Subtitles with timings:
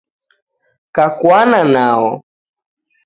[0.95, 2.09] Kakuana nao